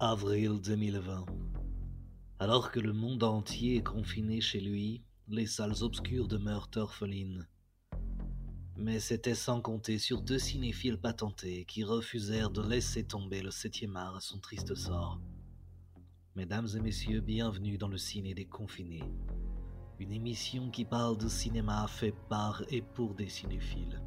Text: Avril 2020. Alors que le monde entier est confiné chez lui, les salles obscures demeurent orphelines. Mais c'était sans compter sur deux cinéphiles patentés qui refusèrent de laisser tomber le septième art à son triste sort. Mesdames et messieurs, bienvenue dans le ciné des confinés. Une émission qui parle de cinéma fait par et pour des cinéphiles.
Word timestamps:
Avril 0.00 0.60
2020. 0.60 1.24
Alors 2.40 2.72
que 2.72 2.80
le 2.80 2.92
monde 2.92 3.22
entier 3.22 3.76
est 3.76 3.82
confiné 3.82 4.40
chez 4.40 4.60
lui, 4.60 5.04
les 5.28 5.46
salles 5.46 5.84
obscures 5.84 6.26
demeurent 6.26 6.68
orphelines. 6.74 7.46
Mais 8.76 8.98
c'était 8.98 9.36
sans 9.36 9.60
compter 9.60 9.98
sur 9.98 10.20
deux 10.20 10.40
cinéphiles 10.40 10.98
patentés 10.98 11.64
qui 11.66 11.84
refusèrent 11.84 12.50
de 12.50 12.60
laisser 12.60 13.04
tomber 13.04 13.40
le 13.40 13.52
septième 13.52 13.96
art 13.96 14.16
à 14.16 14.20
son 14.20 14.40
triste 14.40 14.74
sort. 14.74 15.20
Mesdames 16.34 16.68
et 16.76 16.80
messieurs, 16.80 17.20
bienvenue 17.20 17.78
dans 17.78 17.88
le 17.88 17.98
ciné 17.98 18.34
des 18.34 18.46
confinés. 18.46 19.04
Une 20.00 20.12
émission 20.12 20.72
qui 20.72 20.84
parle 20.84 21.18
de 21.18 21.28
cinéma 21.28 21.86
fait 21.86 22.14
par 22.28 22.64
et 22.68 22.82
pour 22.82 23.14
des 23.14 23.28
cinéphiles. 23.28 24.02